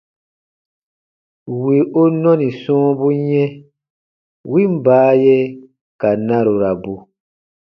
Wì 1.61 1.75
u 2.01 2.03
nɔni 2.21 2.47
sɔ̃ɔbu 2.61 3.07
yɛ̃, 3.29 3.47
win 4.49 4.71
baaye 4.85 5.37
ka 5.99 6.09
narurabu. 6.27 6.93